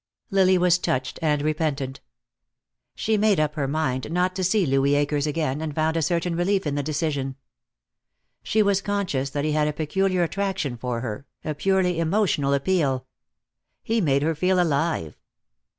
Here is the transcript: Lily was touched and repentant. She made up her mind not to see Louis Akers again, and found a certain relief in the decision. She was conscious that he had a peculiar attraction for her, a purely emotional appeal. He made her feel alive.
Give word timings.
Lily 0.31 0.57
was 0.57 0.79
touched 0.79 1.19
and 1.21 1.43
repentant. 1.43 1.99
She 2.95 3.17
made 3.17 3.39
up 3.39 3.53
her 3.53 3.67
mind 3.67 4.11
not 4.11 4.35
to 4.35 4.43
see 4.43 4.65
Louis 4.65 4.95
Akers 4.95 5.27
again, 5.27 5.61
and 5.61 5.75
found 5.75 5.95
a 5.95 6.01
certain 6.01 6.35
relief 6.35 6.65
in 6.65 6.73
the 6.73 6.81
decision. 6.81 7.35
She 8.41 8.63
was 8.63 8.81
conscious 8.81 9.29
that 9.29 9.45
he 9.45 9.51
had 9.51 9.67
a 9.67 9.73
peculiar 9.73 10.23
attraction 10.23 10.75
for 10.75 11.01
her, 11.01 11.27
a 11.45 11.53
purely 11.53 11.99
emotional 11.99 12.55
appeal. 12.55 13.05
He 13.83 14.01
made 14.01 14.23
her 14.23 14.33
feel 14.33 14.59
alive. 14.59 15.19